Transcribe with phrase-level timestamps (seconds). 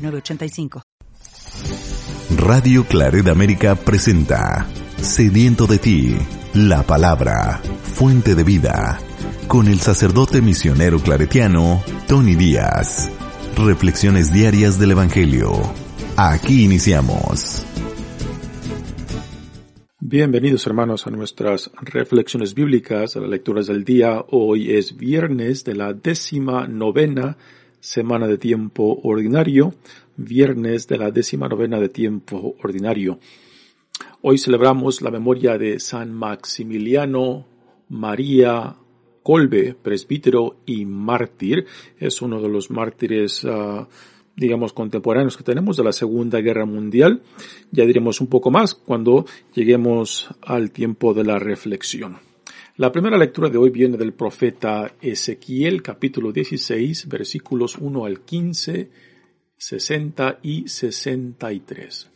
[0.00, 0.82] 906985.
[2.36, 6.16] Radio Claret América presenta Sediento de ti,
[6.54, 8.98] la palabra, fuente de vida,
[9.46, 13.10] con el sacerdote misionero claretiano Tony Díaz.
[13.56, 15.52] Reflexiones diarias del Evangelio.
[16.16, 17.66] Aquí iniciamos.
[19.98, 24.24] Bienvenidos hermanos a nuestras reflexiones bíblicas, a las lecturas del día.
[24.30, 27.36] Hoy es viernes de la décima novena
[27.80, 29.74] semana de tiempo ordinario,
[30.16, 33.18] viernes de la décima novena de tiempo ordinario.
[34.22, 37.46] Hoy celebramos la memoria de San Maximiliano
[37.88, 38.76] María
[39.22, 41.66] Colbe, presbítero y mártir.
[41.98, 43.86] Es uno de los mártires uh,
[44.36, 47.22] digamos, contemporáneos que tenemos de la Segunda Guerra Mundial.
[47.70, 52.29] Ya diremos un poco más cuando lleguemos al tiempo de la reflexión.
[52.80, 58.88] La primera lectura de hoy viene del profeta Ezequiel, capítulo 16, versículos 1 al 15,
[59.54, 62.10] 60 y 63.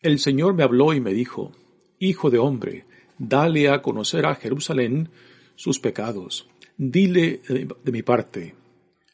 [0.00, 1.52] El Señor me habló y me dijo,
[2.00, 2.84] Hijo de hombre,
[3.16, 5.08] dale a conocer a Jerusalén
[5.54, 6.48] sus pecados.
[6.76, 8.56] Dile de mi parte,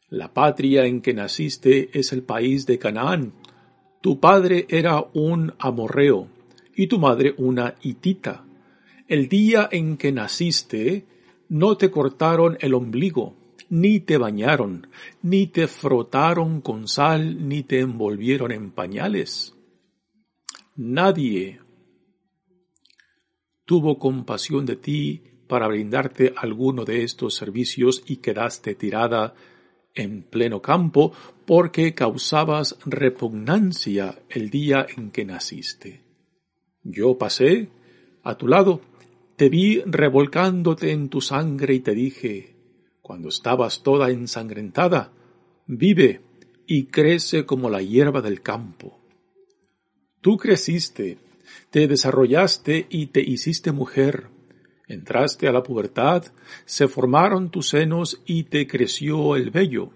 [0.09, 3.35] la patria en que naciste es el país de Canaán.
[4.01, 6.29] Tu padre era un amorreo
[6.75, 8.47] y tu madre una hitita.
[9.09, 11.05] El día en que naciste
[11.49, 13.37] no te cortaron el ombligo,
[13.69, 14.87] ni te bañaron,
[15.23, 19.55] ni te frotaron con sal, ni te envolvieron en pañales.
[20.77, 21.61] Nadie
[23.65, 29.35] tuvo compasión de ti para brindarte alguno de estos servicios y quedaste tirada
[29.95, 31.13] en pleno campo
[31.45, 36.01] porque causabas repugnancia el día en que naciste.
[36.83, 37.69] Yo pasé
[38.23, 38.81] a tu lado,
[39.37, 42.57] te vi revolcándote en tu sangre y te dije,
[43.01, 45.13] cuando estabas toda ensangrentada,
[45.67, 46.21] vive
[46.67, 48.99] y crece como la hierba del campo.
[50.21, 51.19] Tú creciste,
[51.71, 54.29] te desarrollaste y te hiciste mujer,
[54.93, 56.25] Entraste a la pubertad,
[56.67, 59.89] se formaron tus senos y te creció el vello,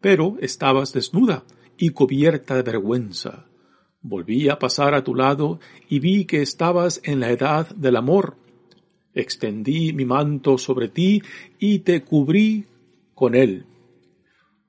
[0.00, 1.42] pero estabas desnuda
[1.76, 3.46] y cubierta de vergüenza.
[4.00, 8.36] Volví a pasar a tu lado y vi que estabas en la edad del amor.
[9.14, 11.22] Extendí mi manto sobre ti
[11.58, 12.66] y te cubrí
[13.14, 13.66] con él.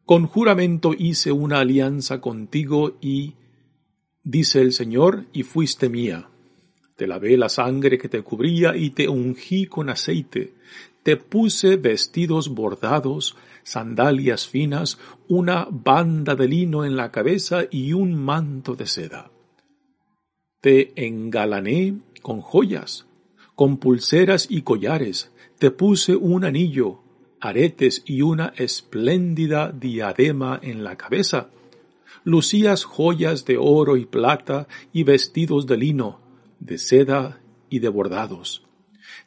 [0.06, 3.36] Con juramento hice una alianza contigo y,
[4.24, 6.30] dice el Señor, y fuiste mía.
[6.96, 10.54] Te lavé la sangre que te cubría y te ungí con aceite.
[11.04, 18.16] Te puse vestidos bordados, sandalias finas, una banda de lino en la cabeza y un
[18.16, 19.32] manto de seda.
[20.60, 23.06] Te engalané con joyas,
[23.60, 25.34] con pulseras y collares.
[25.58, 27.02] Te puse un anillo,
[27.42, 31.50] aretes y una espléndida diadema en la cabeza.
[32.24, 36.22] Lucías joyas de oro y plata y vestidos de lino,
[36.62, 38.66] de seda y de bordados.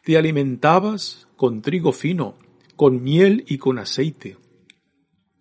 [0.03, 2.37] Te alimentabas con trigo fino,
[2.75, 4.39] con miel y con aceite.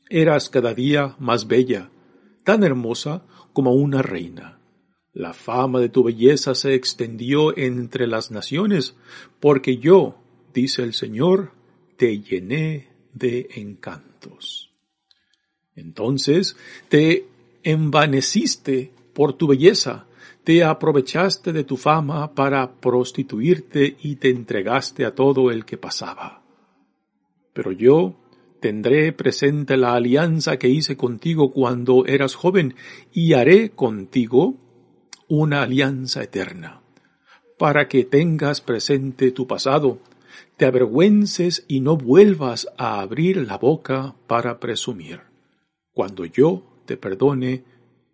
[0.10, 1.92] Eras cada día más bella,
[2.44, 4.61] tan hermosa como una reina.
[5.14, 8.96] La fama de tu belleza se extendió entre las naciones,
[9.40, 10.16] porque yo,
[10.54, 11.52] dice el Señor,
[11.98, 14.72] te llené de encantos.
[15.76, 16.56] Entonces
[16.88, 17.28] te
[17.64, 20.08] envaneciste por tu belleza,
[20.44, 26.42] te aprovechaste de tu fama para prostituirte y te entregaste a todo el que pasaba.
[27.54, 28.16] Pero yo
[28.62, 32.76] tendré presente la alianza que hice contigo cuando eras joven
[33.12, 34.56] y haré contigo
[35.34, 36.82] una alianza eterna,
[37.58, 40.00] para que tengas presente tu pasado,
[40.58, 45.22] te avergüences y no vuelvas a abrir la boca para presumir,
[45.94, 47.64] cuando yo te perdone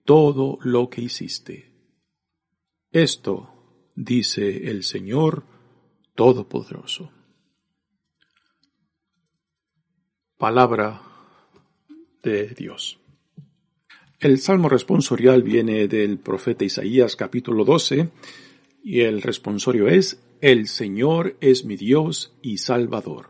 [0.06, 1.74] todo lo que hiciste.
[2.92, 3.50] Esto
[3.96, 5.44] dice el Señor
[6.13, 7.10] Todopoderoso.
[10.38, 11.02] Palabra
[12.22, 13.00] de Dios.
[14.19, 18.10] El salmo responsorial viene del profeta Isaías capítulo 12
[18.84, 23.30] y el responsorio es El Señor es mi Dios y Salvador.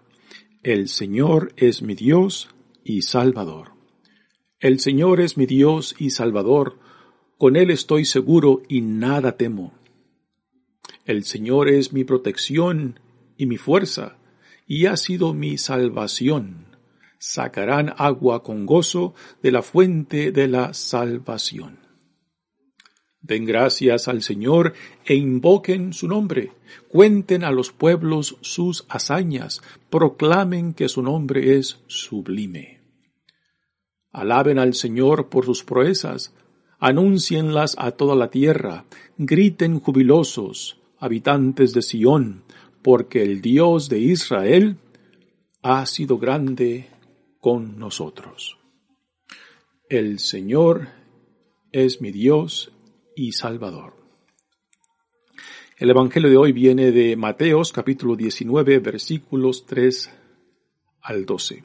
[0.63, 2.55] El Señor es mi Dios
[2.85, 3.73] y Salvador.
[4.61, 6.79] El Señor es mi Dios y Salvador,
[7.37, 9.73] con Él estoy seguro y nada temo.
[11.03, 13.01] El Señor es mi protección
[13.35, 14.19] y mi fuerza,
[14.65, 16.66] y ha sido mi salvación.
[17.19, 21.87] Sacarán agua con gozo de la fuente de la salvación.
[23.21, 24.73] Den gracias al Señor
[25.05, 26.53] e invoquen su nombre.
[26.87, 29.61] Cuenten a los pueblos sus hazañas.
[29.89, 32.79] Proclamen que su nombre es sublime.
[34.11, 36.33] Alaben al Señor por sus proezas.
[36.79, 38.85] Anúncienlas a toda la tierra.
[39.17, 42.43] Griten jubilosos, habitantes de Sión,
[42.81, 44.77] porque el Dios de Israel
[45.63, 46.87] ha sido grande
[47.39, 48.57] con nosotros.
[49.89, 50.89] El Señor
[51.71, 52.71] es mi Dios
[53.15, 53.95] y Salvador.
[55.77, 60.09] El Evangelio de hoy viene de Mateos capítulo 19 versículos 3
[61.01, 61.63] al 12.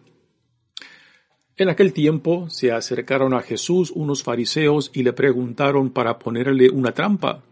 [1.56, 6.92] En aquel tiempo se acercaron a Jesús unos fariseos y le preguntaron para ponerle una
[6.92, 7.42] trampa.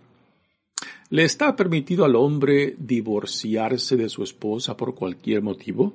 [1.08, 5.94] ¿Le está permitido al hombre divorciarse de su esposa por cualquier motivo?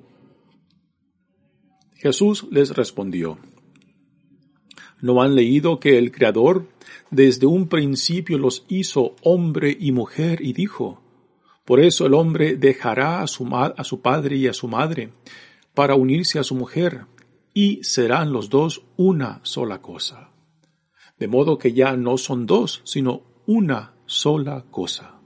[1.96, 3.40] Jesús les respondió,
[5.02, 6.68] ¿No han leído que el Creador
[7.12, 11.02] desde un principio los hizo hombre y mujer y dijo,
[11.66, 15.12] por eso el hombre dejará a su, a su padre y a su madre
[15.74, 17.06] para unirse a su mujer
[17.54, 20.30] y serán los dos una sola cosa.
[21.18, 25.20] De modo que ya no son dos, sino una sola cosa.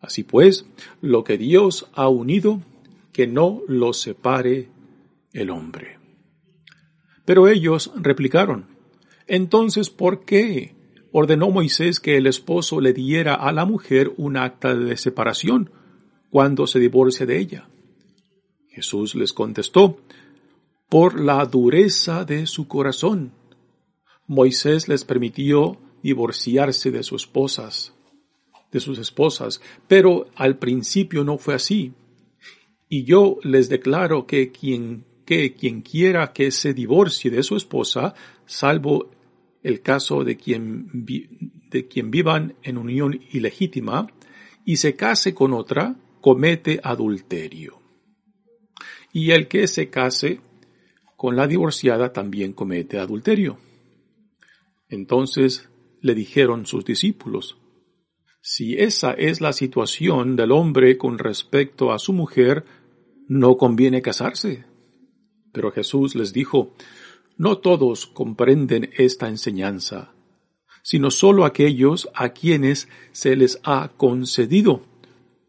[0.00, 0.66] Así pues,
[1.00, 2.60] lo que Dios ha unido,
[3.12, 4.68] que no lo separe
[5.34, 5.98] el hombre.
[7.26, 8.66] Pero ellos replicaron,
[9.26, 10.74] entonces, ¿por qué
[11.12, 15.70] ordenó Moisés que el esposo le diera a la mujer un acta de separación
[16.30, 17.68] cuando se divorcie de ella?
[18.68, 19.98] Jesús les contestó,
[20.88, 23.32] por la dureza de su corazón.
[24.26, 27.94] Moisés les permitió divorciarse de sus esposas,
[28.70, 31.94] de sus esposas, pero al principio no fue así.
[32.88, 38.14] Y yo les declaro que quien que quien quiera que se divorcie de su esposa,
[38.46, 39.10] salvo
[39.62, 41.06] el caso de quien,
[41.70, 44.06] de quien vivan en unión ilegítima
[44.64, 47.80] y se case con otra, comete adulterio.
[49.12, 50.40] Y el que se case
[51.16, 53.58] con la divorciada también comete adulterio.
[54.88, 55.68] Entonces
[56.00, 57.56] le dijeron sus discípulos,
[58.42, 62.66] si esa es la situación del hombre con respecto a su mujer,
[63.26, 64.64] no conviene casarse.
[65.54, 66.72] Pero Jesús les dijo,
[67.38, 70.12] no todos comprenden esta enseñanza,
[70.82, 74.82] sino sólo aquellos a quienes se les ha concedido,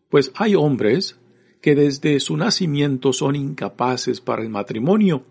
[0.10, 1.20] pues hay hombres
[1.62, 5.26] que desde su nacimiento son incapaces para el matrimonio,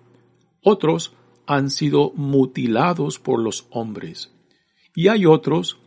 [0.60, 1.14] otros
[1.46, 4.32] han sido mutilados por los hombres,
[4.92, 5.78] y hay otros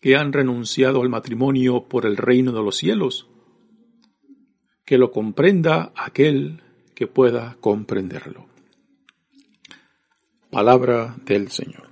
[0.00, 3.28] que han renunciado al matrimonio por el reino de los cielos.
[4.84, 6.60] Que lo comprenda aquel
[6.94, 8.46] que pueda comprenderlo.
[10.50, 11.88] Palabra del Señor.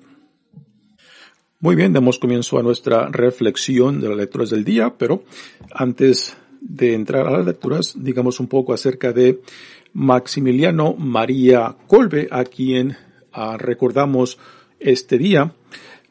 [1.61, 5.25] Muy bien, damos comienzo a nuestra reflexión de las lecturas del día, pero
[5.73, 9.41] antes de entrar a las lecturas, digamos un poco acerca de
[9.93, 12.97] Maximiliano María Colbe, a quien
[13.33, 14.39] ah, recordamos
[14.79, 15.53] este día.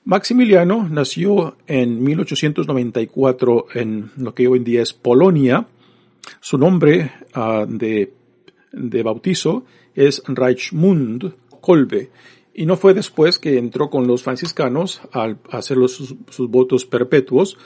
[0.06, 5.68] Maximiliano nació en 1894 en lo que hoy en día es Polonia.
[6.42, 8.14] Su nombre ah, de,
[8.72, 12.10] de bautizo es Reichmund Kolbe
[12.54, 16.16] y no fue después que entró con los franciscanos al hacer sus,
[16.50, 17.58] votos perpetuos,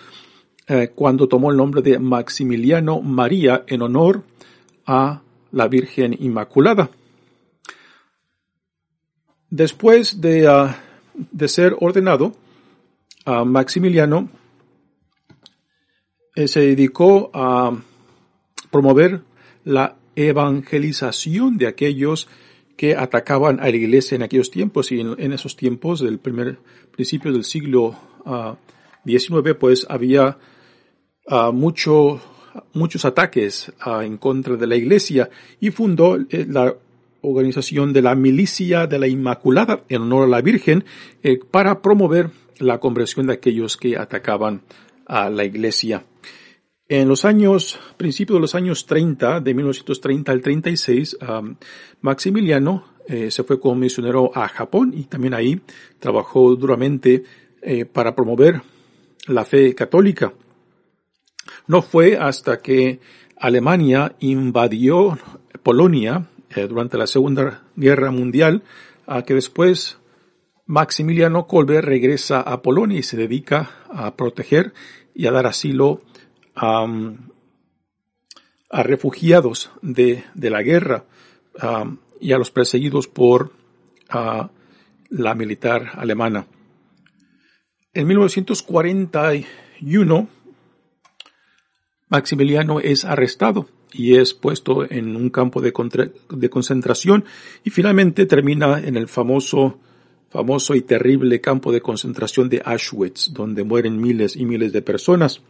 [0.67, 4.23] eh, cuando tomó el nombre de Maximiliano María en honor
[4.85, 6.91] a la Virgen Inmaculada.
[9.49, 10.77] Después de, ah,
[11.13, 12.35] de ser ordenado,
[13.25, 14.29] a Maximiliano
[16.35, 17.71] eh, se dedicó a
[18.69, 19.21] promover
[19.63, 22.27] la evangelización de aquellos
[22.75, 26.57] que atacaban a la iglesia en aquellos tiempos y en, esos tiempos del primer
[26.91, 27.95] principio del siglo
[29.05, 30.37] XIX ah, pues había
[31.27, 32.19] uh, mucho,
[32.73, 35.29] muchos ataques ah, en contra de la iglesia
[35.59, 36.75] y fundó eh, la
[37.21, 40.83] organización de la milicia de la Inmaculada en honor a la Virgen
[41.21, 44.61] eh, para promover la conversión de aquellos que atacaban
[45.05, 46.03] a la iglesia.
[46.89, 51.17] En los años, principios de los años 30, de 1930 al 36,
[52.01, 55.61] Maximiliano eh, se fue como misionero a Japón y también ahí
[55.99, 57.23] trabajó duramente
[57.61, 58.61] eh, para promover
[59.27, 60.33] la fe católica.
[61.67, 62.99] No fue hasta que
[63.37, 65.17] Alemania invadió
[65.63, 68.63] Polonia eh, durante la Segunda Guerra Mundial
[69.27, 69.97] que después
[70.65, 74.73] Maximiliano Kolbe regresa a Polonia y se dedica a proteger
[75.13, 76.01] y a dar asilo
[76.55, 76.87] a,
[78.71, 81.03] refugiados de, de, la guerra
[82.19, 83.51] y a los perseguidos por
[85.09, 86.47] la militar alemana.
[87.93, 90.29] En 1941,
[92.09, 95.71] Maximiliano es arrestado y es puesto en un campo de,
[96.29, 97.25] de concentración
[97.63, 99.77] y finalmente termina en el famoso
[100.33, 105.43] famoso y terrible campo de concentración de Auschwitz, donde mueren miles y miles de personas.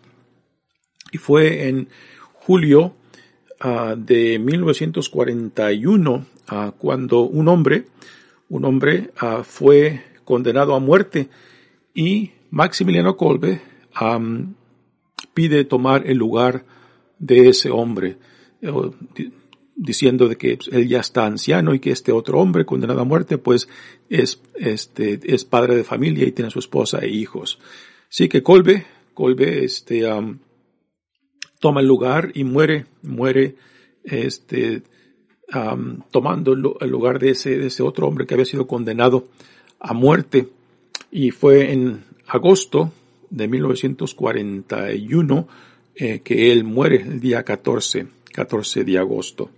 [1.14, 1.88] Y fue en
[2.34, 2.96] julio
[3.64, 7.86] uh, de 1941 uh, cuando un hombre,
[8.50, 11.30] un hombre uh, fue condenado a muerte
[11.94, 13.62] y Maximiliano Kolbe
[14.02, 14.56] um,
[15.36, 16.66] pide tomar el lugar
[17.20, 18.18] de ese hombre
[19.76, 23.38] diciendo de que él ya está anciano y que este otro hombre condenado a muerte
[23.38, 23.70] pues
[24.10, 27.60] es, este, es padre de familia y tiene su esposa e hijos.
[28.10, 30.08] Sí que Colbe, Colbe este,
[31.64, 33.56] toma el lugar y muere, muere
[34.04, 34.84] este,
[36.12, 39.30] tomando el lugar de ese, de ese otro hombre que había sido condenado
[39.80, 40.50] a muerte
[41.10, 42.92] y fue en agosto
[43.30, 45.48] de 1941
[45.96, 49.50] eh, que él muere el día 14, 14 de agosto.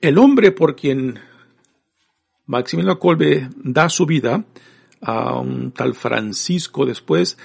[0.00, 1.18] El hombre por quien
[2.46, 4.46] Maximiliano Kolbe da su vida
[5.02, 7.36] a un tal Francisco después,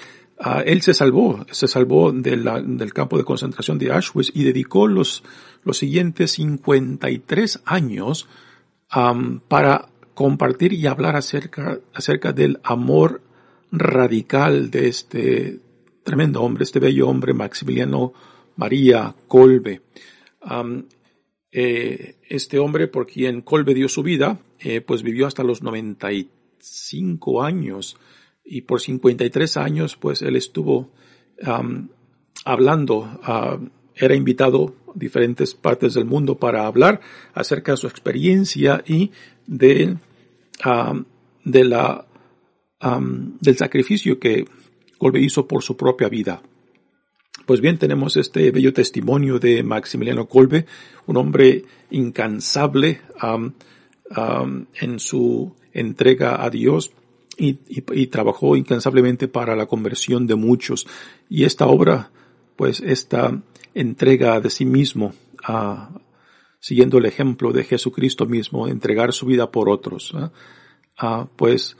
[0.65, 5.23] él se salvó, se salvó del campo de concentración de Auschwitz y dedicó los,
[5.63, 8.27] los siguientes 53 años
[9.47, 13.21] para compartir y hablar acerca, acerca del amor
[13.71, 15.59] radical de este
[16.03, 18.13] tremendo hombre, este bello hombre Maximiliano
[18.55, 19.81] María Kolbe.
[21.53, 27.43] Eh, este hombre por quien Colbe dio su vida, eh, pues vivió hasta los 95
[27.43, 27.97] años
[28.51, 30.91] y por 53 años pues él estuvo
[32.43, 33.19] hablando,
[33.95, 36.99] era invitado a diferentes partes del mundo para hablar
[37.33, 39.11] acerca de su experiencia y
[39.47, 39.95] de,
[41.45, 42.05] de la,
[43.39, 44.45] del sacrificio que
[44.97, 46.41] Colbe hizo por su propia vida.
[47.45, 50.65] Pues bien, tenemos este bello testimonio de Maximiliano Kolbe,
[51.07, 53.01] un hombre incansable
[54.81, 56.91] en su entrega a Dios
[57.37, 60.87] y, trabajó incansablemente para la conversión de muchos.
[61.29, 62.11] Y esta obra,
[62.55, 63.41] pues esta
[63.73, 65.13] entrega de sí mismo,
[66.59, 70.13] siguiendo el ejemplo de Jesucristo mismo, entregar su vida por otros,
[71.35, 71.77] pues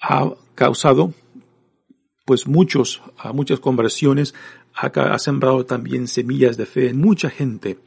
[0.00, 1.12] ha causado
[2.24, 4.34] pues muchos, muchas conversiones,
[4.74, 7.78] ha, sembrado también semillas de fe en mucha gente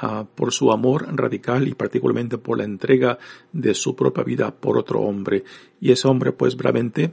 [0.00, 3.18] ah, por su amor radical y particularmente por la entrega
[3.52, 5.44] de su propia vida por otro hombre.
[5.80, 7.12] Y ese hombre pues realmente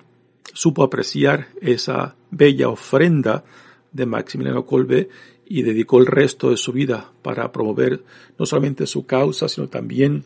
[0.53, 3.43] supo apreciar esa bella ofrenda
[3.91, 5.09] de Maximiliano Kolbe
[5.45, 8.03] y dedicó el resto de su vida para promover
[8.37, 10.23] no solamente su causa, sino también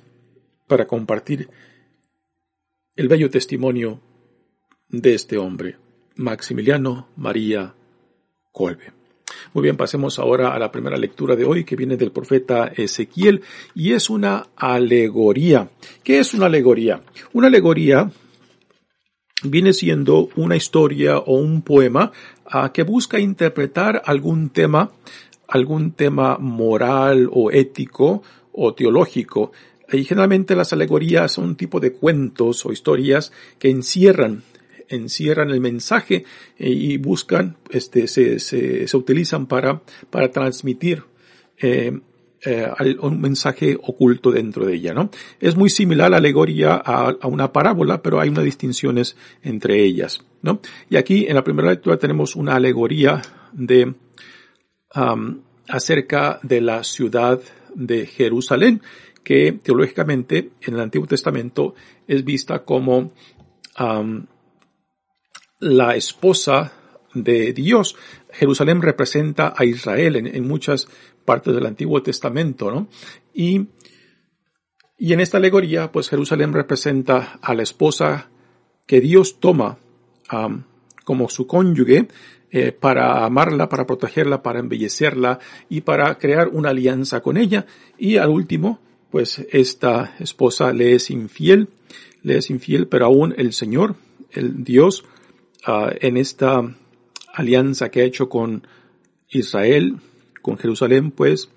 [0.68, 1.50] para compartir
[2.96, 4.00] el bello testimonio
[4.90, 5.78] de este hombre,
[6.16, 7.74] Maximiliano María
[8.52, 9.01] Colbe.
[9.54, 13.42] Muy bien, pasemos ahora a la primera lectura de hoy que viene del profeta Ezequiel
[13.76, 15.70] y es una alegoría.
[16.06, 17.02] ¿Qué es una alegoría?
[17.34, 18.10] Una alegoría
[19.44, 22.14] viene siendo una historia o un poema
[22.46, 24.92] ah, que busca interpretar algún tema,
[25.50, 29.52] algún tema moral o ético o teológico.
[29.92, 34.44] Y generalmente las alegorías son un tipo de cuentos o historias que encierran
[34.96, 36.26] encierran el mensaje
[36.58, 41.04] eh, y buscan, este, se, se, se utilizan para, para transmitir
[41.58, 42.00] eh,
[42.44, 42.68] eh,
[43.00, 45.12] un mensaje oculto dentro de ella, ¿no?
[45.40, 50.60] Es muy similar la alegoría a, una parábola, pero hay unas distinciones entre ellas, ¿no?
[50.90, 53.22] Y aquí en la primera lectura tenemos una alegoría
[53.54, 53.94] de
[54.96, 57.40] um, acerca de la ciudad
[57.76, 58.82] de Jerusalén,
[59.24, 61.76] que teológicamente en el Antiguo Testamento
[62.08, 63.12] es vista como
[65.62, 66.74] la esposa
[67.14, 67.96] de Dios.
[68.34, 70.88] Jerusalén representa a Israel en, muchas
[71.24, 72.90] partes del Antiguo Testamento, ¿no?
[73.34, 73.68] Y,
[74.98, 78.30] y en esta alegoría, pues Jerusalén representa a la esposa
[78.86, 79.78] que Dios toma
[81.06, 82.08] como su cónyuge
[82.52, 85.40] eh, para amarla, para protegerla, para embellecerla
[85.70, 87.66] y para crear una alianza con ella.
[87.98, 91.70] Y al último, pues esta esposa le es infiel,
[92.24, 93.96] le es infiel, pero aún el Señor,
[94.32, 95.06] el Dios,
[95.66, 96.64] Ah, en esta
[97.34, 98.66] alianza que ha hecho con
[99.30, 99.98] Israel,
[100.42, 101.50] con Jerusalén, pues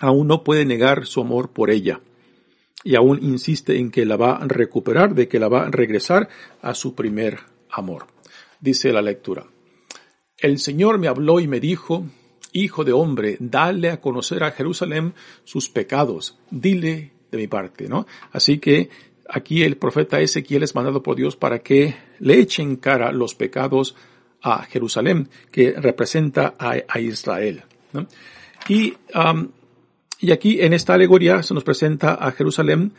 [0.00, 2.00] aún no puede negar su amor por ella.
[2.82, 6.30] y aún insiste en que la va a recuperar, de que la va a regresar
[6.62, 7.40] a su primer
[7.70, 8.06] amor.
[8.58, 9.44] Dice la lectura.
[10.38, 12.06] El Señor me habló y me dijo,
[12.52, 15.12] Hijo de hombre, dale a conocer a Jerusalén
[15.44, 18.06] sus pecados, dile de mi parte, ¿no?
[18.32, 18.88] Así que
[19.32, 23.96] aquí el profeta Ezequiel es mandado por Dios para que le echen cara los pecados
[24.42, 27.62] a Jerusalén, que representa a, Israel.
[28.68, 28.94] Y,
[30.20, 32.92] y aquí en esta alegoría se nos presenta a Jerusalén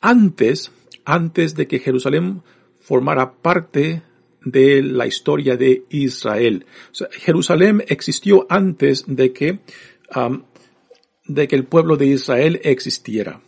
[0.00, 0.72] antes,
[1.04, 2.42] antes de que Jerusalén
[2.80, 4.02] formara parte
[4.44, 6.66] de la historia de Israel.
[7.10, 9.58] Jerusalén existió antes de que,
[11.26, 13.40] de que el pueblo de Israel existiera.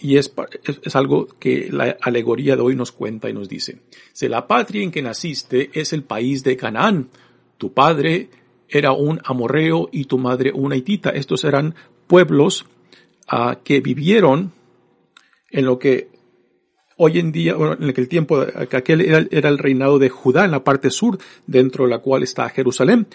[0.00, 0.34] Y es,
[0.82, 3.80] es, algo que la alegoría de hoy nos cuenta y nos dice.
[4.12, 7.08] Si la patria en que naciste es el país de Canaán,
[7.56, 8.28] tu padre
[8.68, 11.10] era un amorreo y tu madre una hitita.
[11.10, 11.74] Estos eran
[12.06, 12.66] pueblos
[13.32, 14.52] uh, que vivieron
[15.50, 16.10] en lo que
[16.98, 20.64] hoy en día, bueno, en aquel tiempo, aquel era, el reinado de Judá en la
[20.64, 23.06] parte sur, dentro de la cual está Jerusalén.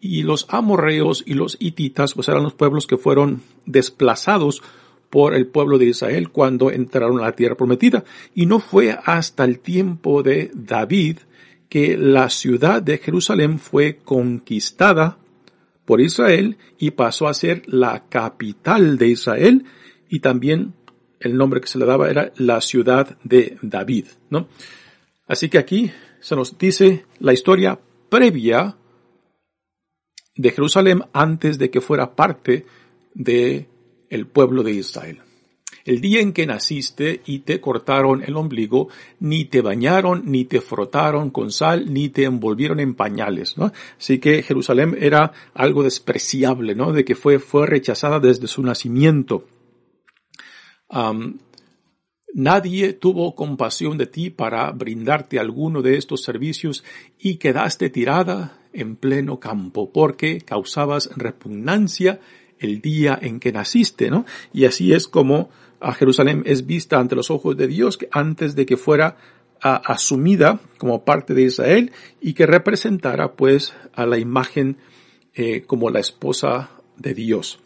[0.00, 4.62] Y los amorreos y los hititas, pues eran los pueblos que fueron desplazados
[5.10, 8.04] por el pueblo de Israel cuando entraron a la tierra prometida.
[8.34, 11.18] Y no fue hasta el tiempo de David
[11.68, 15.18] que la ciudad de Jerusalén fue conquistada
[15.84, 19.64] por Israel y pasó a ser la capital de Israel
[20.08, 20.74] y también
[21.20, 24.48] el nombre que se le daba era la ciudad de David, ¿no?
[25.26, 25.90] Así que aquí
[26.20, 28.76] se nos dice la historia previa
[30.34, 32.66] de Jerusalén antes de que fuera parte
[33.14, 33.68] de
[34.10, 35.20] el pueblo de Israel.
[35.86, 38.88] El día en que naciste y te cortaron el ombligo,
[39.18, 43.54] ni te bañaron, ni te frotaron con sal, ni te envolvieron en pañales.
[43.98, 46.92] Así que Jerusalén era algo despreciable, ¿no?
[46.92, 49.46] De que fue, fue rechazada desde su nacimiento
[52.32, 56.84] nadie tuvo compasión de ti para brindarte alguno de estos servicios
[57.18, 62.20] y quedaste tirada en pleno campo porque causabas repugnancia
[62.60, 64.24] el día en que naciste, ¿no?
[64.52, 68.66] Y así es como a Jerusalén es vista ante los ojos de Dios antes de
[68.66, 69.16] que fuera
[69.62, 74.78] asumida como parte de Israel y que representara pues a la imagen
[75.34, 77.60] eh, como la esposa de Dios.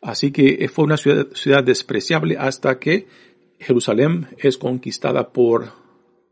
[0.00, 3.06] Así que fue una ciudad, despreciable hasta que
[3.60, 5.72] Jerusalén es conquistada por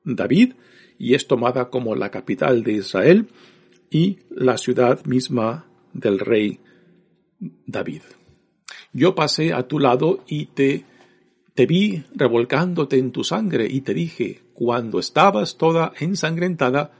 [0.05, 0.55] David
[0.99, 3.29] y es tomada como la capital de Israel
[3.91, 6.61] y la ciudad misma del rey
[7.41, 8.03] David.
[8.93, 10.85] Yo pasé a tu lado y te,
[11.55, 16.93] te vi revolcándote en tu sangre y te dije, cuando estabas toda ensangrentada,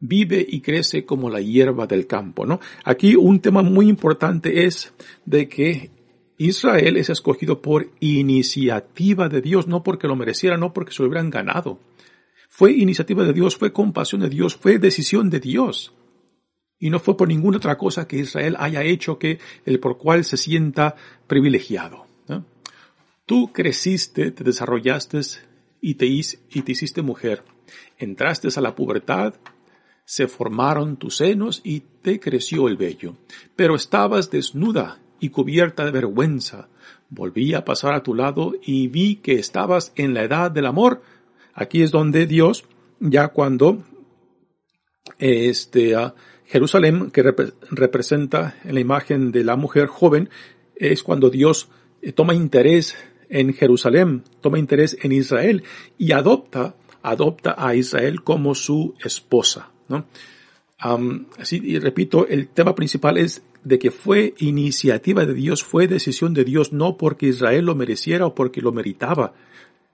[0.00, 2.60] vive y crece como la hierba del campo, ¿no?
[2.84, 4.92] Aquí un tema muy importante es
[5.24, 5.90] de que
[6.36, 11.08] Israel es escogido por iniciativa de Dios, no porque lo mereciera, no porque se lo
[11.08, 11.80] hubieran ganado.
[12.48, 15.92] Fue iniciativa de Dios, fue compasión de Dios, fue decisión de Dios.
[16.78, 20.24] Y no fue por ninguna otra cosa que Israel haya hecho que el por cual
[20.24, 20.94] se sienta
[21.26, 22.06] privilegiado.
[23.26, 25.20] Tú creciste, te desarrollaste
[25.82, 27.44] y te, y te hiciste mujer.
[27.98, 29.34] Entraste a la pubertad,
[30.06, 33.16] se formaron tus senos y te creció el vello.
[33.54, 36.70] Pero estabas desnuda y cubierta de vergüenza.
[37.10, 41.02] Volví a pasar a tu lado y vi que estabas en la edad del amor.
[41.52, 42.64] Aquí es donde Dios,
[43.00, 43.84] ya cuando
[45.18, 45.94] este,
[46.48, 47.22] Jerusalén, que
[47.70, 50.30] representa en la imagen de la mujer joven,
[50.76, 51.68] es cuando Dios
[52.00, 52.96] eh, toma interés
[53.28, 55.62] en Jerusalén, toma interés en Israel
[55.98, 60.06] y adopta, adopta a Israel como su esposa, ¿no?
[61.38, 66.34] así, y repito, el tema principal es de que fue iniciativa de Dios, fue decisión
[66.34, 69.34] de Dios, no porque Israel lo mereciera o porque lo meritaba.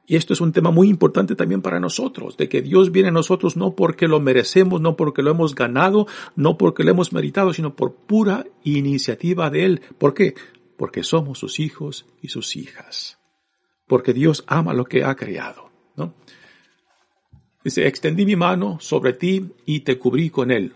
[0.06, 3.12] Y esto es un tema muy importante también para nosotros, de que Dios viene a
[3.12, 7.52] nosotros no porque lo merecemos, no porque lo hemos ganado, no porque lo hemos meritado,
[7.54, 9.80] sino por pura iniciativa de Él.
[9.98, 10.34] ¿Por qué?
[10.76, 13.18] Porque somos sus hijos y sus hijas.
[13.86, 16.14] Porque Dios ama lo que ha creado, ¿no?
[17.64, 20.74] Dice, extendí mi mano sobre ti y te cubrí con él.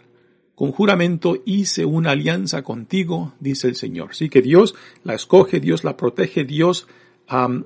[0.54, 4.14] Con juramento hice una alianza contigo, dice el Señor.
[4.14, 6.88] Sí que Dios la escoge, Dios la protege, Dios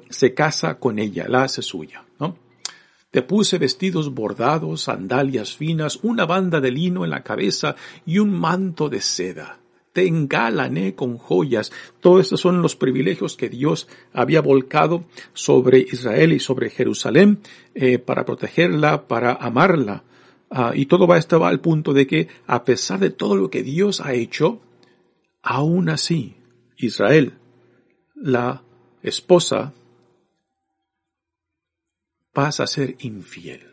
[0.08, 2.36] se casa con ella, la hace suya, ¿no?
[3.10, 8.32] Te puse vestidos bordados, sandalias finas, una banda de lino en la cabeza y un
[8.32, 9.58] manto de seda
[9.92, 11.72] te engalané con joyas.
[12.00, 17.40] Todos estos son los privilegios que Dios había volcado sobre Israel y sobre Jerusalén
[17.74, 20.04] eh, para protegerla, para amarla.
[20.50, 23.50] Ah, y todo va, esto va al punto de que a pesar de todo lo
[23.50, 24.60] que Dios ha hecho,
[25.42, 26.36] aún así
[26.76, 27.34] Israel
[28.14, 28.62] la
[29.02, 29.72] esposa,
[32.34, 33.72] vas a ser infiel.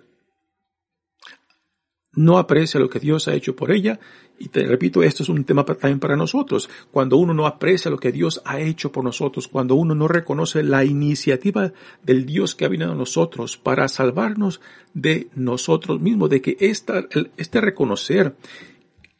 [2.13, 3.99] No aprecia lo que Dios ha hecho por ella.
[4.39, 6.69] Y te repito, esto es un tema también para nosotros.
[6.91, 10.63] Cuando uno no aprecia lo que Dios ha hecho por nosotros, cuando uno no reconoce
[10.63, 14.59] la iniciativa del Dios que ha venido a nosotros para salvarnos
[14.93, 17.05] de nosotros mismos, de que esta,
[17.37, 18.35] este reconocer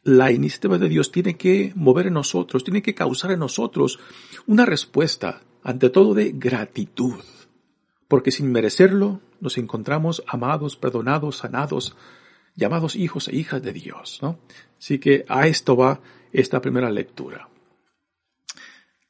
[0.02, 4.00] la iniciativa de Dios tiene que mover en nosotros, tiene que causar en nosotros
[4.46, 7.22] una respuesta, ante todo de gratitud.
[8.08, 11.96] Porque sin merecerlo nos encontramos amados, perdonados, sanados,
[12.56, 14.20] llamados hijos e hijas de Dios.
[14.78, 16.00] Así que a esto va
[16.32, 17.48] esta primera lectura.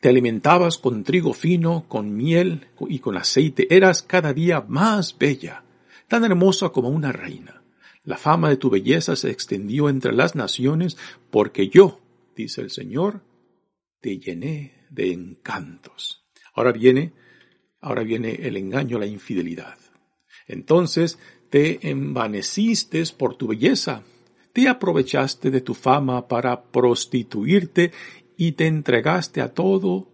[0.01, 3.75] Te alimentabas con trigo fino, con miel y con aceite.
[3.75, 5.63] Eras cada día más bella,
[6.09, 7.63] tan hermosa como una reina.
[8.05, 10.97] La fama de tu belleza se extendió entre las naciones,
[11.31, 12.01] porque yo,
[12.35, 13.21] dice el Señor,
[14.01, 16.25] te llené de encantos.
[16.55, 17.13] Ahora viene,
[17.81, 19.79] ahora viene el engaño, la infidelidad.
[20.47, 21.19] Entonces
[21.51, 24.03] te envaneciste por tu belleza,
[24.53, 27.93] te aprovechaste de tu fama para prostituirte
[28.37, 30.09] y te entregaste a todo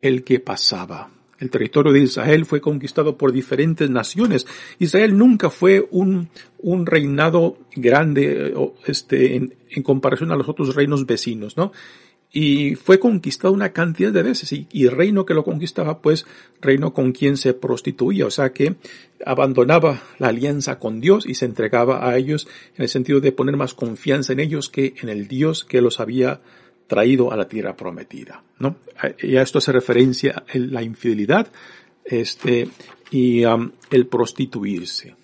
[0.00, 1.10] el que pasaba.
[1.38, 4.46] El territorio de Israel fue conquistado por diferentes naciones.
[4.78, 8.54] Israel nunca fue un, un reinado grande
[8.86, 11.72] este, en, en, comparación a los otros reinos vecinos, ¿no?
[12.32, 16.26] Y fue conquistado una cantidad de veces y, el reino que lo conquistaba, pues
[16.60, 18.76] reino con quien se prostituía, o sea que
[19.26, 23.56] abandonaba la alianza con Dios y se entregaba a ellos en el sentido de poner
[23.56, 26.40] más confianza en ellos que en el Dios que los había
[26.86, 28.76] traído a la tierra prometida, ¿no?
[29.22, 31.48] Y a esto hace referencia la infidelidad,
[32.04, 32.68] este,
[33.10, 35.16] y um, el prostituirse.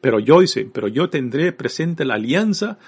[0.00, 2.78] Pero yo dice, pero yo tendré presente la alianza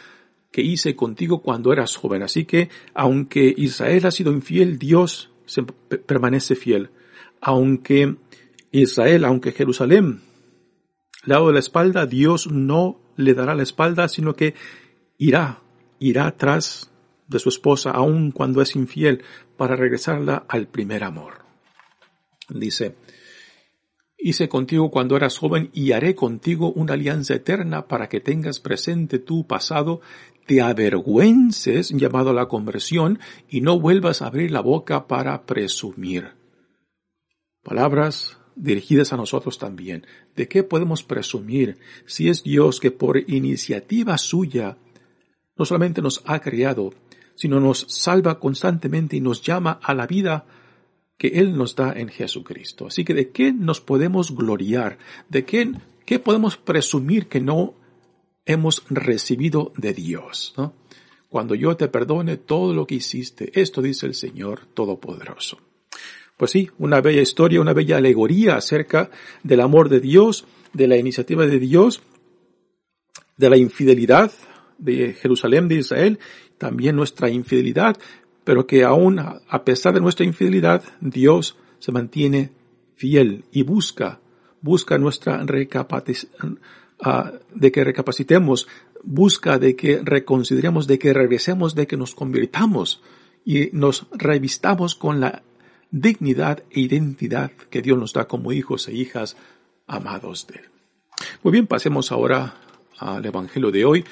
[0.51, 2.23] que hice contigo cuando eras joven.
[2.23, 6.91] Así que, aunque Israel ha sido infiel, Dios se permanece fiel.
[7.41, 8.17] Aunque
[8.73, 10.23] Israel, aunque Jerusalén
[11.25, 14.55] le ha dado la espalda, Dios no le dará la espalda, sino que
[15.19, 15.61] irá,
[15.99, 16.91] irá tras
[17.29, 19.23] de su esposa aun cuando es infiel
[19.57, 21.45] para regresarla al primer amor.
[22.49, 22.97] Dice,
[24.19, 29.19] hice contigo cuando eras joven y haré contigo una alianza eterna para que tengas presente
[29.19, 30.01] tu pasado,
[30.51, 36.33] te avergüences llamado a la conversión y no vuelvas a abrir la boca para presumir.
[37.63, 40.09] Palabras dirigidas a nosotros también.
[40.35, 44.77] ¿De qué podemos presumir si es Dios que por iniciativa suya
[45.57, 46.95] no solamente nos ha creado,
[47.37, 50.47] sino nos salva constantemente y nos llama a la vida
[51.17, 52.89] que Él nos da en Jesucristo.
[52.89, 57.77] Así que de qué nos podemos gloriar, de qué, qué podemos presumir que no
[58.51, 60.55] hemos recibido de Dios.
[61.29, 65.59] Cuando yo te perdone todo lo que hiciste, esto dice el Señor Todopoderoso.
[66.37, 69.11] Pues sí, una bella historia, una bella alegoría acerca
[69.43, 72.03] del amor de Dios, de la iniciativa de Dios,
[73.37, 74.33] de la infidelidad
[74.79, 76.19] de Jerusalén, de Israel,
[76.59, 77.97] también nuestra infidelidad,
[78.43, 82.51] pero que aún a pesar de nuestra infidelidad, Dios se mantiene
[82.97, 84.21] fiel y busca,
[84.61, 85.41] busca nuestra
[87.55, 88.69] de que recapacitemos,
[89.03, 93.03] busca de que reconsideremos, de que regresemos, de que nos convirtamos
[93.45, 95.43] y nos revistamos con la
[95.91, 99.37] dignidad e identidad que Dios nos da como hijos e hijas
[99.87, 100.65] amados de Él.
[101.43, 102.55] Muy bien, pasemos ahora
[102.99, 104.05] al Evangelio de hoy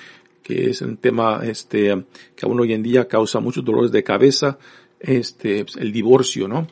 [0.49, 4.59] que es un tema este, que aún hoy en día causa muchos dolores de cabeza,
[4.99, 6.67] este, el divorcio, ¿no?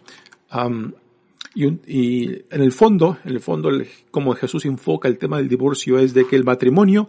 [1.57, 3.71] Y, en el fondo, en el fondo,
[4.11, 7.09] como Jesús enfoca el tema del divorcio es de que el matrimonio,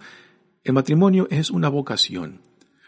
[0.64, 2.40] el matrimonio es una vocación.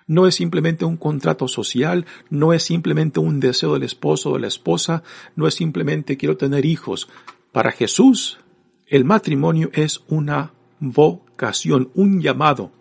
[0.07, 4.39] No es simplemente un contrato social, no es simplemente un deseo del esposo o de
[4.39, 5.03] la esposa,
[5.35, 7.09] no es simplemente quiero tener hijos.
[7.51, 8.39] Para Jesús,
[8.87, 12.71] el matrimonio es una vocación, un llamado.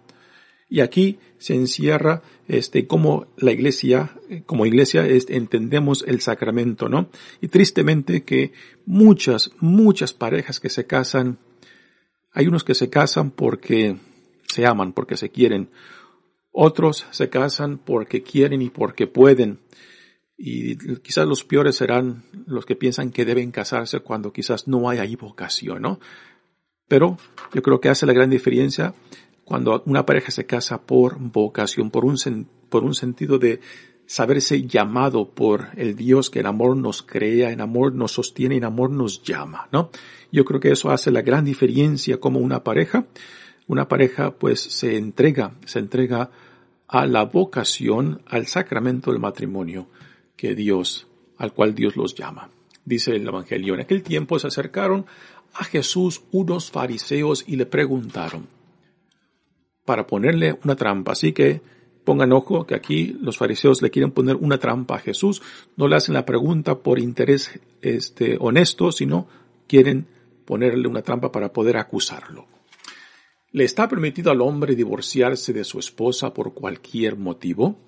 [0.68, 4.10] Y aquí se encierra este como la iglesia,
[4.46, 7.10] como iglesia entendemos el sacramento, ¿no?
[7.40, 8.52] Y tristemente que
[8.86, 11.38] muchas, muchas parejas que se casan,
[12.32, 13.96] hay unos que se casan porque
[14.46, 15.68] se aman, porque se quieren.
[16.50, 19.60] Otros se casan porque quieren y porque pueden.
[20.36, 24.98] Y quizás los peores serán los que piensan que deben casarse cuando quizás no hay
[24.98, 26.00] ahí vocación, ¿no?
[26.88, 27.18] Pero
[27.52, 28.94] yo creo que hace la gran diferencia
[29.48, 32.18] cuando una pareja se casa por vocación, por un,
[32.68, 33.60] por un sentido de
[34.04, 38.64] saberse llamado por el Dios que en amor nos crea, en amor nos sostiene, en
[38.64, 39.88] amor nos llama, ¿no?
[40.30, 43.06] Yo creo que eso hace la gran diferencia como una pareja,
[43.66, 46.30] una pareja pues se entrega, se entrega
[46.86, 49.86] a la vocación, al sacramento del matrimonio
[50.36, 51.06] que Dios,
[51.38, 52.50] al cual Dios los llama.
[52.84, 53.72] dice el Evangelio.
[53.72, 55.06] En aquel tiempo se acercaron
[55.54, 58.57] a Jesús unos fariseos y le preguntaron
[59.88, 61.12] para ponerle una trampa.
[61.12, 61.62] Así que
[62.04, 65.40] pongan ojo que aquí los fariseos le quieren poner una trampa a Jesús.
[65.78, 69.26] No le hacen la pregunta por interés este, honesto, sino
[69.66, 70.06] quieren
[70.44, 72.44] ponerle una trampa para poder acusarlo.
[73.52, 77.78] ¿Le está permitido al hombre divorciarse de su esposa por cualquier motivo?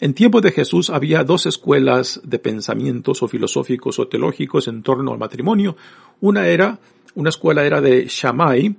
[0.00, 5.12] En tiempo de Jesús había dos escuelas de pensamientos o filosóficos o teológicos en torno
[5.12, 5.76] al matrimonio.
[6.22, 6.78] Una era,
[7.14, 8.74] una escuela era de Shammai,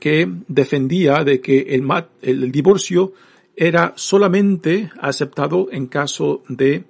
[0.00, 1.60] que defendía de que
[2.22, 3.12] el, divorcio
[3.56, 6.84] era solamente aceptado en caso de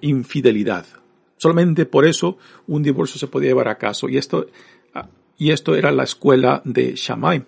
[0.00, 0.86] infidelidad.
[1.36, 4.08] Solamente por eso un divorcio se podía llevar a caso.
[4.08, 4.46] Y esto,
[5.38, 7.44] y esto era la escuela de Shammai.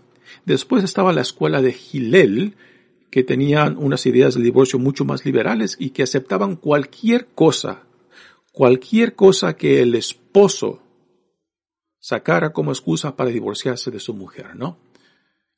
[0.47, 2.55] Después estaba la escuela de Hillel,
[3.11, 7.83] que tenían unas ideas del divorcio mucho más liberales y que aceptaban cualquier cosa,
[8.53, 10.81] cualquier cosa que el esposo
[12.03, 14.77] sacara como excusa para divorciarse de su mujer, ¿no?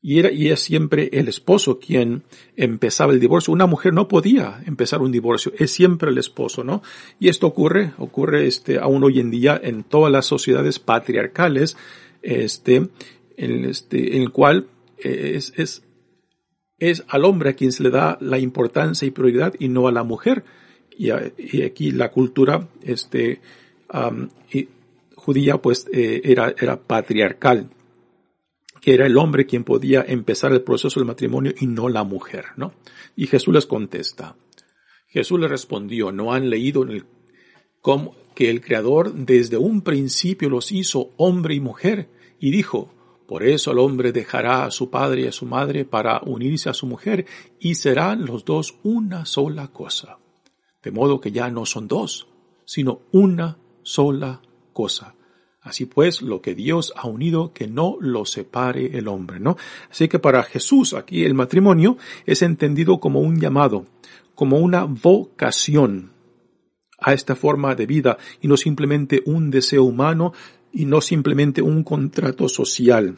[0.02, 2.24] Y era, y es siempre el esposo quien
[2.56, 3.54] empezaba el divorcio.
[3.54, 6.82] Una mujer no podía empezar un divorcio, es siempre el esposo, ¿no?
[7.18, 11.78] Y esto ocurre, ocurre este, aún hoy en día en todas las sociedades patriarcales,
[12.20, 12.88] este,
[13.38, 15.82] en este, en el cual eh, es, es
[16.78, 19.92] es al hombre a quien se le da la importancia y prioridad y no a
[19.92, 20.44] la mujer.
[20.96, 23.40] Y, aquí la cultura este,
[25.24, 27.70] judía pues eh, era, era patriarcal,
[28.82, 32.44] que era el hombre quien podía empezar el proceso del matrimonio y no la mujer,
[32.56, 32.74] ¿no?
[33.16, 34.36] Y Jesús les contesta.
[35.08, 37.06] Jesús les respondió, ¿no han leído en el,
[38.34, 42.08] que el Creador desde un principio los hizo hombre y mujer?
[42.38, 42.92] Y dijo,
[43.26, 46.74] por eso el hombre dejará a su padre y a su madre para unirse a
[46.74, 47.24] su mujer
[47.58, 50.18] y serán los dos una sola cosa.
[50.82, 52.26] De modo que ya no son dos,
[52.66, 54.42] sino una sola
[54.74, 55.14] cosa.
[55.62, 59.56] Así pues, lo que Dios ha unido, que no lo separe el hombre, ¿no?
[59.90, 63.86] Así que para Jesús aquí el matrimonio es entendido como un llamado,
[64.34, 66.12] como una vocación
[66.98, 70.34] a esta forma de vida y no simplemente un deseo humano,
[70.74, 73.16] y no simplemente un contrato social.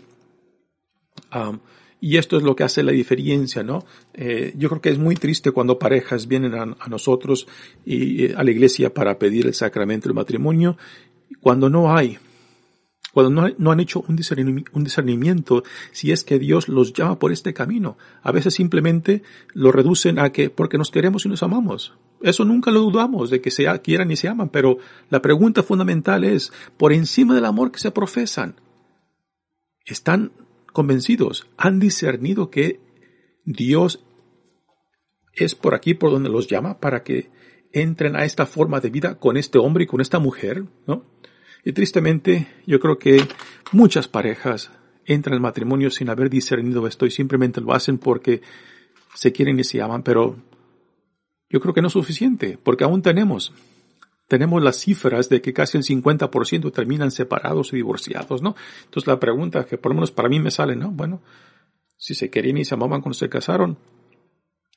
[1.99, 3.85] y esto es lo que hace la diferencia, ¿no?
[4.12, 7.49] Eh, yo creo que es muy triste cuando parejas vienen a, nosotros
[7.85, 10.77] y a la iglesia para pedir el sacramento del matrimonio,
[11.41, 12.19] cuando no hay,
[13.17, 17.33] cuando no, han hecho un discernimiento, un discernimiento si es que Dios los llama por
[17.33, 17.97] este camino.
[18.23, 19.23] A veces simplemente
[19.55, 21.95] lo reducen a que porque nos queremos y nos amamos.
[22.21, 24.77] Eso nunca lo dudamos de que se quieran y se aman, pero
[25.09, 28.57] la pregunta fundamental es, por encima del amor que se profesan,
[29.87, 30.33] ¿están
[30.75, 31.47] convencidos?
[31.57, 32.81] ¿Han discernido que
[33.47, 34.05] Dios
[35.33, 37.31] es por aquí por donde los llama para que
[37.83, 40.65] entren a esta forma de vida con este hombre y con esta mujer?
[40.87, 41.05] ¿no?
[41.65, 43.27] Y tristemente, yo creo que
[43.73, 44.71] muchas parejas
[45.05, 48.43] entran al matrimonio sin haber discernido esto y simplemente lo hacen porque
[49.15, 50.37] se quieren y se aman, pero
[51.49, 53.53] yo creo que no es suficiente, porque aún tenemos,
[54.29, 58.57] tenemos las cifras de que casi el 50% terminan separados y divorciados, ¿no?
[58.85, 60.91] Entonces la pregunta que por lo menos para mí me sale, ¿no?
[60.91, 61.23] Bueno,
[61.97, 63.79] si se querían y se amaban cuando se casaron,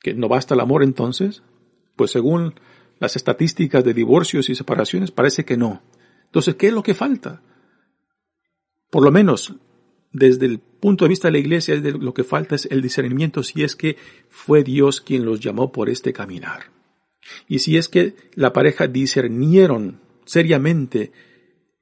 [0.00, 1.42] ¿que no basta el amor entonces?
[1.96, 2.54] Pues según
[3.00, 5.82] las estadísticas de divorcios y separaciones parece que no.
[6.26, 7.42] Entonces, ¿qué es lo que falta?
[8.90, 9.54] Por lo menos
[10.12, 13.62] desde el punto de vista de la iglesia, lo que falta es el discernimiento si
[13.62, 13.96] es que
[14.28, 16.70] fue Dios quien los llamó por este caminar.
[17.48, 21.12] Y si es que la pareja discernieron seriamente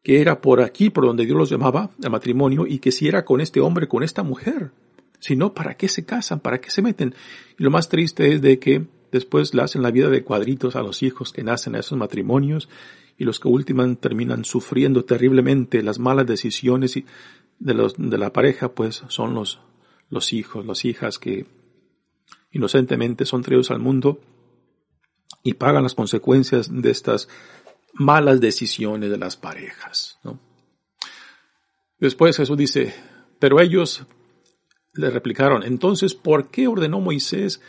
[0.03, 3.25] que era por aquí por donde Dios los llamaba al matrimonio y que si era
[3.25, 4.73] con este hombre, con esta mujer.
[5.21, 6.41] Si no, ¿para qué se casan?
[6.41, 7.15] ¿Para qué se meten?
[7.59, 10.83] Y lo más triste es de que después le hacen la vida de cuadritos a
[10.83, 12.69] los hijos que nacen a esos matrimonios
[13.17, 16.99] y los que últiman terminan sufriendo terriblemente las malas decisiones
[17.59, 19.61] de, los, de la pareja, pues son los,
[20.11, 21.47] los hijos, las hijas que
[22.53, 24.21] inocentemente son traídos al mundo
[25.43, 27.29] y pagan las consecuencias de estas
[27.95, 30.19] malas decisiones de las parejas.
[30.23, 30.39] ¿no?
[31.99, 32.95] Después Jesús dice,
[33.39, 34.05] pero ellos
[34.95, 37.61] le replicaron, entonces, ¿por qué ordenó Moisés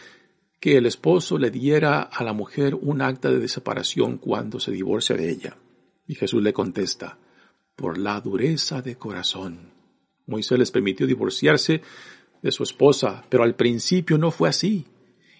[0.60, 5.16] que el esposo le diera a la mujer un acta de separación cuando se divorcia
[5.16, 5.58] de ella?
[6.08, 7.18] Y Jesús le contesta,
[7.76, 9.80] por la dureza de corazón
[10.30, 11.82] Moisés les permitió divorciarse
[12.42, 14.86] de su esposa, pero al principio no fue así.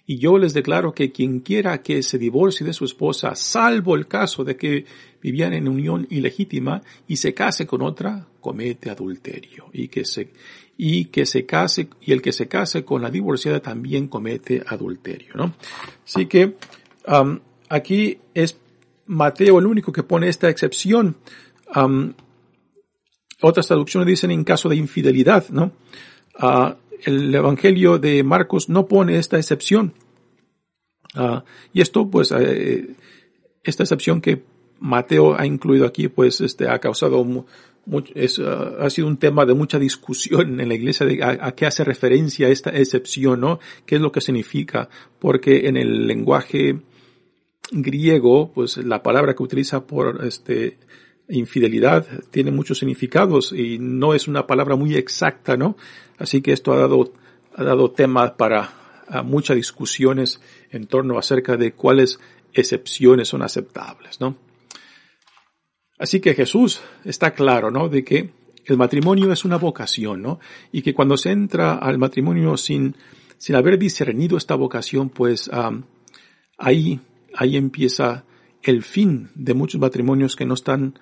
[0.06, 4.08] Y yo les declaro que quien quiera que se divorcie de su esposa, salvo el
[4.08, 4.86] caso de que
[5.22, 9.70] vivían en unión ilegítima y se case con otra, comete adulterio.
[9.72, 10.32] Y que se,
[10.82, 15.34] y que se case, y el que se case con la divorciada también comete adulterio,
[15.36, 15.54] ¿no?
[16.06, 16.56] Así que,
[17.68, 18.58] aquí es
[19.06, 21.18] Mateo el único que pone esta excepción.
[23.42, 25.74] otras traducciones dicen en caso de infidelidad, ¿no?
[26.38, 29.94] Ah, el Evangelio de Marcos no pone esta excepción.
[31.14, 32.96] Ah, y esto, pues, eh,
[33.66, 34.44] esta excepción que
[34.80, 37.46] Mateo ha incluido aquí, pues, este, ha causado
[38.16, 41.66] es, ah, ha sido un tema de mucha discusión en la iglesia de a, qué
[41.66, 43.60] hace referencia esta excepción, ¿no?
[43.86, 44.90] ¿Qué es lo que significa?
[45.20, 46.80] Porque en el lenguaje
[47.72, 50.78] griego, pues, la palabra que utiliza por, este,
[51.30, 55.78] infidelidad tiene muchos significados y no es una palabra muy exacta, ¿no?
[56.18, 57.14] Así que esto ha dado,
[57.56, 58.74] ha dado tema para
[59.24, 62.20] muchas discusiones en torno acerca de cuáles
[62.54, 64.36] excepciones son aceptables, ¿no?
[66.00, 67.90] Así que Jesús está claro, ¿no?
[67.90, 68.32] De que
[68.66, 70.40] el matrimonio es una vocación, ¿no?
[70.72, 72.96] Y que cuando se entra al matrimonio sin,
[73.38, 75.52] sin haber discernido esta vocación, pues
[76.58, 77.02] ahí,
[77.36, 78.24] ahí empieza
[78.64, 80.98] el fin de muchos matrimonios que no están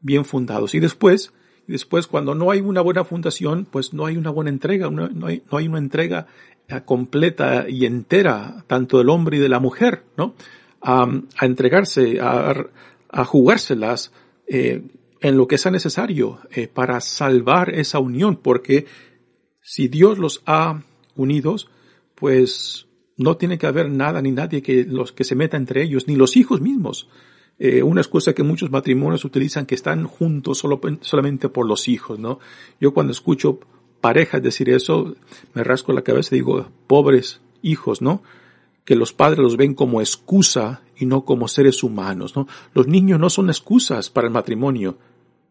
[0.00, 0.74] bien fundados.
[0.74, 1.32] Y después,
[1.66, 5.42] después cuando no hay una buena fundación, pues no hay una buena entrega, no, hay,
[5.50, 6.26] no hay una entrega
[6.68, 10.34] eh, completa y entera, tanto del hombre y de la mujer, ¿no?
[10.80, 11.08] A
[11.42, 12.54] entregarse, a,
[13.10, 14.12] a jugárselas
[14.48, 14.82] eh,
[15.20, 18.86] en lo que sea necesario eh, para salvar esa unión, porque
[19.60, 20.82] si Dios los ha
[21.16, 21.68] unidos,
[22.14, 26.06] pues no tiene que haber nada ni nadie que los que se meta entre ellos,
[26.06, 27.08] ni los hijos mismos.
[27.58, 32.18] Eh, una excusa que muchos matrimonios utilizan que están juntos solo, solamente por los hijos,
[32.18, 32.38] ¿no?
[32.80, 33.58] Yo cuando escucho
[34.00, 35.16] parejas decir eso,
[35.54, 38.22] me rasco la cabeza y digo, pobres hijos, ¿no?
[38.88, 42.48] Que los padres los ven como excusa y no como seres humanos, ¿no?
[42.72, 44.96] Los niños no son excusas para el matrimonio,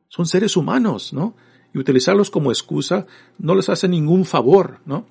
[0.08, 1.36] son seres humanos, ¿no?
[1.72, 3.06] Y utilizarlos como excusa
[3.38, 5.06] no les hace ningún favor, ¿no?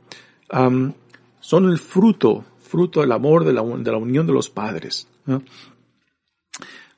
[1.39, 5.45] son el fruto, fruto del amor de la, de la unión de los padres, ¿no?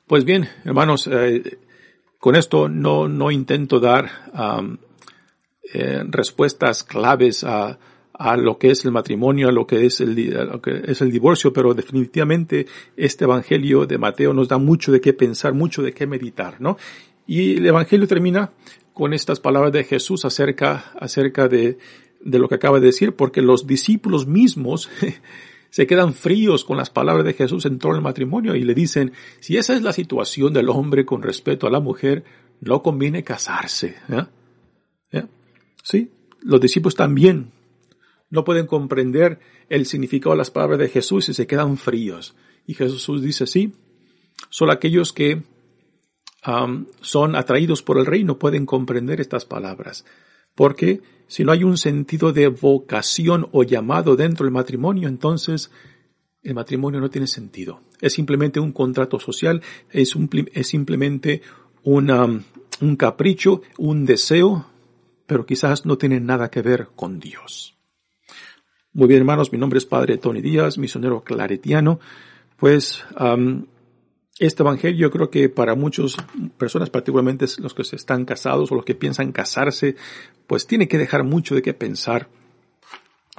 [0.07, 1.59] Pues bien, hermanos, eh,
[2.17, 4.09] con esto no, no intento dar
[5.75, 7.77] eh, respuestas claves a,
[8.19, 11.09] a lo que es el matrimonio, a lo que es el, lo que es el
[11.09, 15.93] divorcio, pero definitivamente este evangelio de Mateo nos da mucho de qué pensar, mucho de
[15.93, 16.77] qué meditar, ¿no?
[17.25, 18.51] Y el evangelio termina
[18.93, 21.77] con estas palabras de Jesús acerca, acerca de,
[22.19, 24.89] de lo que acaba de decir, porque los discípulos mismos
[25.69, 29.13] se quedan fríos con las palabras de Jesús en torno al matrimonio y le dicen,
[29.39, 32.25] si esa es la situación del hombre con respecto a la mujer,
[32.59, 33.95] no conviene casarse.
[35.81, 37.53] Sí, los discípulos también
[38.29, 39.39] no pueden comprender
[39.69, 42.35] el significado de las palabras de Jesús y se quedan fríos.
[42.65, 43.73] Y Jesús dice, sí,
[44.49, 45.43] solo aquellos que
[47.01, 50.05] son atraídos por el reino pueden comprender estas palabras.
[50.55, 55.71] Porque si no hay un sentido de vocación o llamado dentro del matrimonio, entonces
[56.41, 57.81] el matrimonio no tiene sentido.
[58.01, 59.61] Es simplemente un contrato social,
[59.91, 60.15] es,
[60.53, 61.41] es simplemente
[61.83, 64.65] un capricho, un deseo,
[65.27, 67.78] pero quizás no tiene nada que ver con Dios.
[68.93, 71.99] Muy bien, hermanos, mi nombre es Padre Tony Díaz, misionero claretiano.
[72.57, 73.03] Pues
[74.39, 76.17] este evangelio yo creo que para muchas
[76.57, 79.95] personas, particularmente los que se están casados o los que piensan casarse,
[80.47, 82.29] pues tiene que dejar mucho de qué pensar